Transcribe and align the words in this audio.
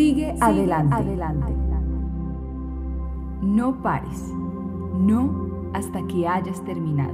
Sigue, 0.00 0.34
adelante. 0.40 0.94
adelante. 0.94 1.54
No 3.42 3.82
pares. 3.82 4.32
No 4.98 5.50
hasta 5.74 6.06
que 6.06 6.26
hayas 6.26 6.64
terminado. 6.64 7.12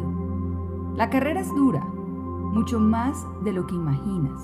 La 0.94 1.10
carrera 1.10 1.40
es 1.40 1.52
dura, 1.56 1.84
mucho 1.84 2.78
más 2.78 3.26
de 3.42 3.52
lo 3.52 3.66
que 3.66 3.74
imaginas, 3.74 4.40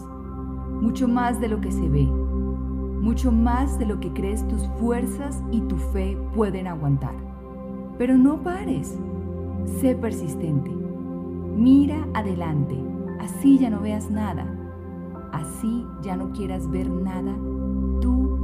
mucho 0.80 1.06
más 1.06 1.40
de 1.40 1.46
lo 1.50 1.60
que 1.60 1.70
se 1.70 1.88
ve, 1.88 2.04
mucho 2.04 3.30
más 3.30 3.78
de 3.78 3.86
lo 3.86 4.00
que 4.00 4.12
crees 4.12 4.44
tus 4.48 4.66
fuerzas 4.80 5.40
y 5.52 5.60
tu 5.60 5.76
fe 5.76 6.18
pueden 6.34 6.66
aguantar. 6.66 7.14
Pero 7.96 8.18
no 8.18 8.42
pares, 8.42 8.98
sé 9.80 9.94
persistente. 9.94 10.72
Mira 11.56 12.08
adelante, 12.12 12.76
así 13.20 13.58
ya 13.58 13.70
no 13.70 13.78
veas 13.78 14.10
nada, 14.10 14.52
así 15.30 15.86
ya 16.02 16.16
no 16.16 16.32
quieras 16.32 16.68
ver 16.68 16.90
nada, 16.90 17.36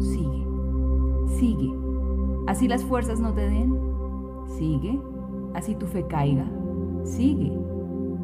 sigue, 0.01 0.47
sigue. 1.27 1.73
Así 2.47 2.69
las 2.69 2.85
fuerzas 2.85 3.21
no 3.21 3.33
te 3.35 3.43
den, 3.43 3.79
sigue. 4.59 5.01
Así 5.55 5.75
tu 5.75 5.87
fe 5.87 6.07
caiga, 6.07 6.47
sigue. 7.05 7.53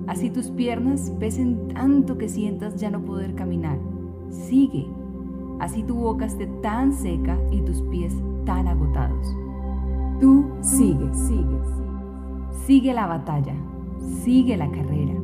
Así 0.06 0.30
tus 0.30 0.50
piernas 0.50 1.10
pesen 1.18 1.68
tanto 1.68 2.18
que 2.18 2.28
sientas 2.28 2.76
ya 2.76 2.90
no 2.90 3.04
poder 3.04 3.34
caminar, 3.34 3.78
sigue. 4.30 4.86
Así 5.60 5.82
tu 5.82 5.94
boca 5.94 6.26
esté 6.26 6.46
tan 6.62 6.92
seca 6.92 7.38
y 7.50 7.60
tus 7.62 7.80
pies 7.82 8.14
tan 8.44 8.68
agotados. 8.68 9.34
Tú 10.20 10.44
sigue, 10.60 11.12
sigue, 11.12 11.58
sigue 12.66 12.92
la 12.92 13.06
batalla, 13.06 13.54
sigue 14.22 14.56
la 14.56 14.70
carrera, 14.70 15.14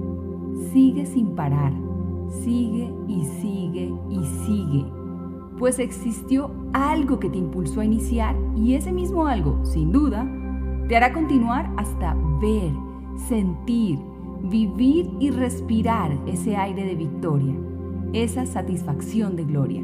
sigue 0.73 1.07
sin 1.07 1.35
parar, 1.35 1.73
sigue 2.29 2.93
y 3.07 3.25
sigue 3.25 3.95
y 4.09 4.25
sigue, 4.47 4.87
pues 5.61 5.79
existió 5.79 6.51
algo 6.73 7.21
que 7.21 7.29
te 7.29 7.37
impulsó 7.37 7.83
a 7.83 7.85
iniciar 7.85 8.35
y 8.57 8.77
ese 8.77 8.93
mismo 8.93 9.27
algo, 9.27 9.63
sin 9.63 9.93
duda, 9.93 10.27
te 10.89 10.97
hará 10.97 11.13
continuar 11.13 11.71
hasta 11.77 12.17
ver, 12.41 12.73
sentir, 13.29 13.99
vivir 14.43 15.11
y 15.21 15.31
respirar 15.31 16.17
ese 16.27 16.57
aire 16.57 16.87
de 16.87 16.95
victoria, 16.95 17.55
esa 18.15 18.47
satisfacción 18.47 19.37
de 19.37 19.45
gloria. 19.45 19.83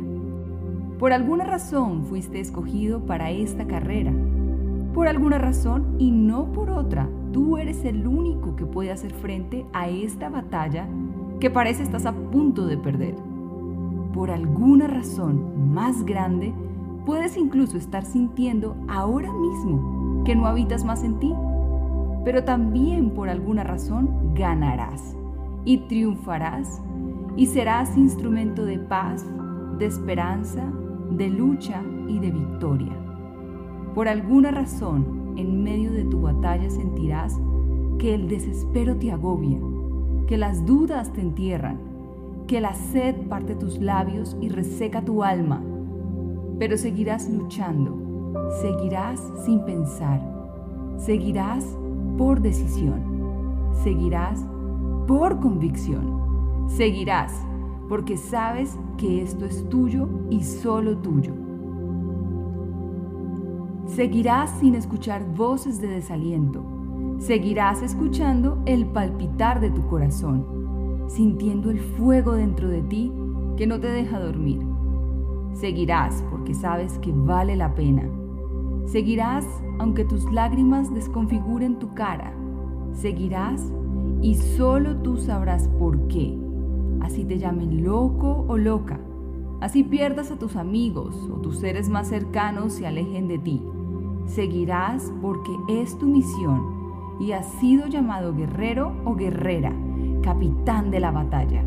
Por 0.99 1.13
alguna 1.13 1.45
razón 1.45 2.07
fuiste 2.07 2.41
escogido 2.41 3.05
para 3.05 3.31
esta 3.31 3.67
carrera. 3.67 4.15
Por 4.95 5.09
alguna 5.09 5.37
razón 5.37 5.97
y 5.99 6.11
no 6.11 6.53
por 6.53 6.71
otra, 6.71 7.07
tú 7.35 7.59
eres 7.59 7.85
el 7.85 8.07
único 8.07 8.57
que 8.57 8.65
puede 8.65 8.93
hacer 8.93 9.13
frente 9.13 9.67
a 9.75 9.91
esta 9.91 10.31
batalla 10.31 10.89
que 11.39 11.51
parece 11.51 11.83
estás 11.83 12.07
a 12.07 12.15
punto 12.15 12.67
de 12.67 12.79
perder. 12.79 13.36
Por 14.17 14.31
alguna 14.31 14.87
razón 14.87 15.75
más 15.75 16.03
grande, 16.07 16.55
puedes 17.05 17.37
incluso 17.37 17.77
estar 17.77 18.03
sintiendo 18.03 18.75
ahora 18.89 19.31
mismo 19.31 20.25
que 20.25 20.35
no 20.35 20.47
habitas 20.47 20.87
más 20.87 21.05
en 21.05 21.19
ti. 21.19 21.35
Pero 22.25 22.43
también 22.43 23.11
por 23.11 23.29
alguna 23.29 23.63
razón 23.63 24.33
ganarás 24.35 25.15
y 25.67 25.81
triunfarás 25.87 26.81
y 27.37 27.45
serás 27.45 27.95
instrumento 27.99 28.65
de 28.65 28.79
paz, 28.79 29.27
de 29.79 29.85
esperanza, 29.85 30.65
de 31.11 31.29
lucha 31.29 31.83
y 32.09 32.19
de 32.19 32.31
victoria. 32.31 32.97
Por 33.95 34.09
alguna 34.09 34.51
razón, 34.51 35.35
en 35.37 35.63
medio 35.63 35.93
de 35.93 36.05
tu 36.05 36.23
batalla 36.23 36.71
sentirás 36.71 37.39
que 37.99 38.15
el 38.15 38.29
desespero 38.29 38.97
te 38.97 39.13
agobia, 39.13 39.59
que 40.27 40.39
las 40.39 40.65
dudas 40.65 41.13
te 41.13 41.21
entierran, 41.21 41.96
que 42.47 42.61
la 42.61 42.75
sed 42.75 43.15
parte 43.29 43.55
tus 43.55 43.79
labios 43.79 44.37
y 44.41 44.49
reseca 44.49 45.03
tu 45.03 45.23
alma. 45.23 45.63
Pero 46.59 46.77
seguirás 46.77 47.29
luchando, 47.29 48.41
seguirás 48.63 49.21
sin 49.45 49.65
pensar, 49.65 50.21
seguirás 50.97 51.65
por 52.17 52.41
decisión, 52.41 53.73
seguirás 53.83 54.45
por 55.07 55.41
convicción, 55.41 56.67
seguirás 56.69 57.33
porque 57.89 58.17
sabes 58.17 58.77
que 58.97 59.23
esto 59.23 59.45
es 59.45 59.69
tuyo 59.69 60.09
y 60.31 60.43
solo 60.43 60.97
tuyo. 60.99 61.33
Seguirás 63.87 64.51
sin 64.59 64.75
escuchar 64.75 65.25
voces 65.35 65.81
de 65.81 65.89
desaliento. 65.89 66.65
Seguirás 67.19 67.83
escuchando 67.83 68.61
el 68.67 68.87
palpitar 68.87 69.61
de 69.61 69.71
tu 69.71 69.87
corazón, 69.87 70.56
sintiendo 71.07 71.71
el 71.71 71.81
fuego 71.81 72.33
dentro 72.33 72.69
de 72.69 72.83
ti 72.83 73.13
que 73.57 73.67
no 73.67 73.81
te 73.81 73.89
deja 73.89 74.19
dormir. 74.19 74.61
Seguirás 75.55 76.25
porque 76.31 76.55
sabes 76.55 76.99
que 76.99 77.13
vale 77.13 77.57
la 77.57 77.75
pena. 77.75 78.09
Seguirás 78.87 79.45
aunque 79.79 80.05
tus 80.05 80.31
lágrimas 80.33 80.93
desconfiguren 80.93 81.79
tu 81.79 81.95
cara. 81.95 82.33
Seguirás 82.93 83.73
y 84.23 84.35
solo 84.35 84.97
tú 84.99 85.17
sabrás 85.17 85.69
por 85.79 86.09
qué 86.09 86.47
así 87.07 87.25
te 87.25 87.39
llamen 87.39 87.85
loco 87.85 88.45
o 88.49 88.57
loca, 88.57 89.01
así 89.61 89.85
pierdas 89.85 90.31
a 90.31 90.39
tus 90.39 90.57
amigos 90.57 91.17
o 91.33 91.41
tus 91.41 91.59
seres 91.59 91.89
más 91.89 92.09
cercanos 92.09 92.75
se 92.75 92.87
alejen 92.87 93.29
de 93.29 93.39
ti. 93.39 93.63
Seguirás 94.27 95.13
porque 95.23 95.53
es 95.69 95.97
tu 95.99 96.07
misión 96.07 97.17
y 97.21 97.33
has 97.33 97.47
sido 97.61 97.87
llamado 97.87 98.35
guerrero 98.35 98.93
o 99.05 99.15
guerrera, 99.15 99.73
capitán 100.27 100.91
de 100.91 100.99
la 100.99 101.13
batalla. 101.13 101.63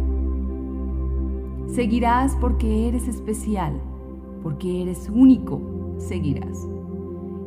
Seguirás 1.67 2.35
porque 2.35 2.89
eres 2.89 3.07
especial, 3.07 3.79
porque 4.43 4.81
eres 4.81 5.09
único, 5.09 5.61
seguirás. 5.97 6.67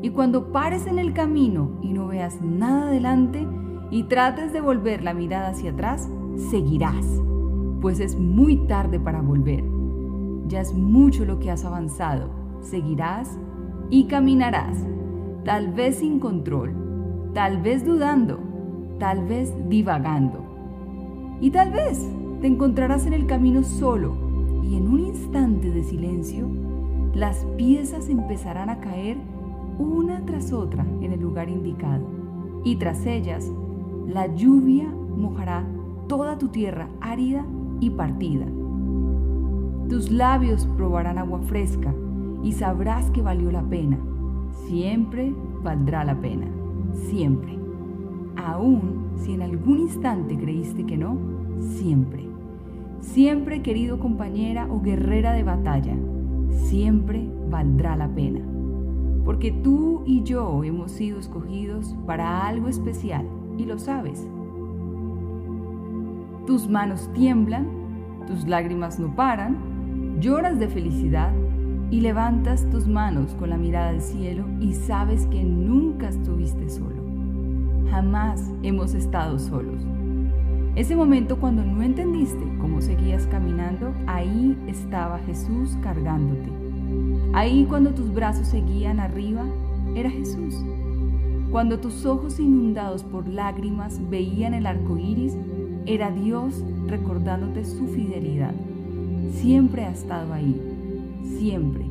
Y 0.00 0.08
cuando 0.08 0.50
pares 0.52 0.86
en 0.86 0.98
el 0.98 1.12
camino 1.12 1.68
y 1.82 1.92
no 1.92 2.08
veas 2.08 2.40
nada 2.40 2.88
adelante 2.88 3.46
y 3.90 4.04
trates 4.04 4.54
de 4.54 4.62
volver 4.62 5.04
la 5.04 5.12
mirada 5.12 5.50
hacia 5.50 5.72
atrás, 5.72 6.08
seguirás 6.50 7.06
pues 7.82 7.98
es 7.98 8.16
muy 8.16 8.56
tarde 8.68 8.98
para 9.00 9.20
volver. 9.20 9.64
Ya 10.46 10.60
es 10.60 10.72
mucho 10.72 11.24
lo 11.24 11.40
que 11.40 11.50
has 11.50 11.64
avanzado. 11.64 12.30
Seguirás 12.60 13.36
y 13.90 14.04
caminarás, 14.04 14.78
tal 15.44 15.72
vez 15.72 15.96
sin 15.96 16.20
control, 16.20 16.72
tal 17.34 17.60
vez 17.60 17.84
dudando, 17.84 18.38
tal 19.00 19.26
vez 19.26 19.52
divagando. 19.68 20.51
Y 21.42 21.50
tal 21.50 21.72
vez 21.72 22.08
te 22.40 22.46
encontrarás 22.46 23.04
en 23.04 23.14
el 23.14 23.26
camino 23.26 23.64
solo 23.64 24.14
y 24.62 24.76
en 24.76 24.86
un 24.86 25.00
instante 25.00 25.72
de 25.72 25.82
silencio, 25.82 26.46
las 27.14 27.44
piezas 27.56 28.08
empezarán 28.08 28.70
a 28.70 28.78
caer 28.78 29.16
una 29.76 30.24
tras 30.24 30.52
otra 30.52 30.86
en 31.00 31.12
el 31.12 31.20
lugar 31.20 31.48
indicado. 31.48 32.06
Y 32.62 32.76
tras 32.76 33.04
ellas, 33.06 33.50
la 34.06 34.32
lluvia 34.32 34.88
mojará 35.16 35.66
toda 36.06 36.38
tu 36.38 36.46
tierra 36.46 36.88
árida 37.00 37.44
y 37.80 37.90
partida. 37.90 38.46
Tus 39.88 40.12
labios 40.12 40.68
probarán 40.76 41.18
agua 41.18 41.40
fresca 41.40 41.92
y 42.44 42.52
sabrás 42.52 43.10
que 43.10 43.20
valió 43.20 43.50
la 43.50 43.62
pena. 43.62 43.98
Siempre 44.68 45.34
valdrá 45.60 46.04
la 46.04 46.14
pena. 46.20 46.46
Siempre. 46.94 47.61
Aún 48.36 49.10
si 49.16 49.32
en 49.32 49.42
algún 49.42 49.80
instante 49.80 50.36
creíste 50.36 50.84
que 50.84 50.96
no, 50.96 51.16
siempre. 51.60 52.28
Siempre, 53.00 53.62
querido 53.62 53.98
compañera 53.98 54.68
o 54.70 54.80
guerrera 54.80 55.32
de 55.32 55.42
batalla, 55.42 55.96
siempre 56.50 57.28
valdrá 57.50 57.96
la 57.96 58.08
pena. 58.08 58.40
Porque 59.24 59.52
tú 59.52 60.02
y 60.06 60.22
yo 60.22 60.64
hemos 60.64 60.92
sido 60.92 61.18
escogidos 61.18 61.94
para 62.06 62.46
algo 62.46 62.68
especial 62.68 63.26
y 63.58 63.64
lo 63.64 63.78
sabes. 63.78 64.28
Tus 66.46 66.68
manos 66.68 67.10
tiemblan, 67.12 67.68
tus 68.26 68.46
lágrimas 68.46 68.98
no 68.98 69.14
paran, 69.14 70.20
lloras 70.20 70.58
de 70.58 70.68
felicidad 70.68 71.32
y 71.90 72.00
levantas 72.00 72.68
tus 72.70 72.88
manos 72.88 73.34
con 73.34 73.50
la 73.50 73.58
mirada 73.58 73.90
al 73.90 74.00
cielo 74.00 74.44
y 74.60 74.72
sabes 74.72 75.26
que 75.26 75.44
nunca 75.44 76.08
estuviste 76.08 76.68
solo. 76.70 77.01
Jamás 77.92 78.50
hemos 78.62 78.94
estado 78.94 79.38
solos. 79.38 79.82
Ese 80.76 80.96
momento 80.96 81.36
cuando 81.36 81.62
no 81.62 81.82
entendiste 81.82 82.42
cómo 82.58 82.80
seguías 82.80 83.26
caminando, 83.26 83.92
ahí 84.06 84.56
estaba 84.66 85.18
Jesús 85.26 85.76
cargándote, 85.82 86.48
Ahí 87.34 87.66
cuando 87.68 87.90
tus 87.92 88.10
brazos 88.14 88.48
seguían 88.48 88.98
arriba, 88.98 89.44
era 89.94 90.08
Jesús. 90.08 90.64
Cuando 91.50 91.80
tus 91.80 92.06
ojos 92.06 92.40
inundados 92.40 93.04
por 93.04 93.28
lágrimas 93.28 94.00
veían 94.08 94.54
el 94.54 94.64
arco 94.64 94.96
iris, 94.96 95.36
era 95.84 96.10
Dios 96.10 96.64
recordándote 96.86 97.62
su 97.66 97.88
fidelidad. 97.88 98.54
Siempre 99.32 99.84
ha 99.84 99.90
estado 99.90 100.32
ahí, 100.32 100.58
siempre. 101.38 101.84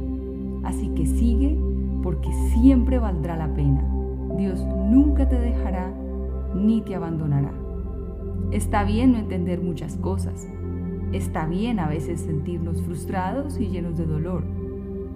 Así 0.63 0.89
que 0.95 1.05
sigue 1.05 1.55
porque 2.01 2.31
siempre 2.53 2.97
valdrá 2.97 3.37
la 3.37 3.53
pena. 3.53 3.83
Dios 4.35 4.65
nunca 4.91 5.29
te 5.29 5.39
dejará 5.39 5.93
ni 6.53 6.81
te 6.81 6.95
abandonará. 6.95 7.53
Está 8.51 8.83
bien 8.83 9.13
no 9.13 9.19
entender 9.19 9.61
muchas 9.61 9.95
cosas. 9.95 10.49
Está 11.13 11.45
bien 11.45 11.79
a 11.79 11.87
veces 11.87 12.19
sentirnos 12.19 12.81
frustrados 12.81 13.57
y 13.57 13.69
llenos 13.69 13.97
de 13.97 14.05
dolor. 14.05 14.43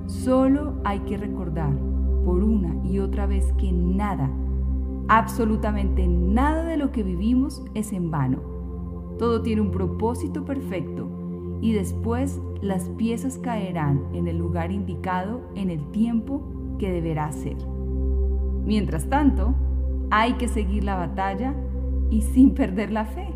Solo 0.06 0.75
hay 0.86 1.00
que 1.00 1.18
recordar 1.18 1.74
por 2.24 2.42
una 2.42 2.74
y 2.86 3.00
otra 3.00 3.25
vez 3.25 3.51
que 3.57 3.74
nada, 3.74 4.30
absolutamente 5.10 6.07
nada 6.07 6.63
de 6.63 6.77
lo 6.77 6.94
que 6.94 7.04
vivimos 7.04 7.62
es 7.74 7.92
en 7.92 8.12
vano. 8.12 8.39
Todo 9.19 9.42
tiene 9.42 9.62
un 9.62 9.72
propósito 9.72 10.45
perfecto 10.45 11.10
y 11.62 11.74
después 11.74 12.39
las 12.62 12.88
piezas 12.92 13.38
caerán 13.39 14.06
en 14.13 14.27
el 14.27 14.38
lugar 14.38 14.72
indicado 14.72 15.42
en 15.56 15.69
el 15.69 15.92
tiempo 15.92 16.42
que 16.80 16.92
deberá 16.92 17.30
ser. 17.33 17.75
Mientras 18.65 19.07
tanto, 19.09 19.53
hay 20.09 20.33
que 20.33 20.47
seguir 20.47 20.83
la 20.83 20.95
batalla 20.95 21.53
y 22.09 22.21
sin 22.21 22.53
perder 22.53 22.91
la 22.91 23.06
fe, 23.06 23.29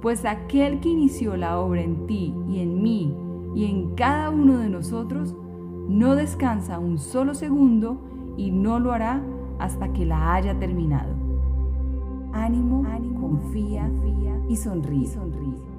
pues 0.00 0.24
aquel 0.24 0.80
que 0.80 0.88
inició 0.88 1.36
la 1.36 1.58
obra 1.58 1.82
en 1.82 2.06
ti 2.06 2.34
y 2.48 2.60
en 2.60 2.82
mí 2.82 3.14
y 3.54 3.64
en 3.64 3.94
cada 3.94 4.30
uno 4.30 4.58
de 4.58 4.68
nosotros, 4.68 5.34
no 5.88 6.14
descansa 6.14 6.78
un 6.78 6.98
solo 6.98 7.34
segundo 7.34 7.96
y 8.36 8.50
no 8.50 8.78
lo 8.80 8.92
hará 8.92 9.22
hasta 9.58 9.92
que 9.92 10.04
la 10.04 10.34
haya 10.34 10.58
terminado. 10.58 11.14
Ánimo, 12.32 12.84
confía, 13.18 13.90
y 14.48 14.56
sonríe. 14.56 15.06
sonríe. 15.06 15.75